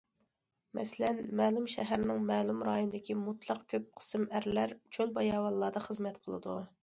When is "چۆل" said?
4.97-5.13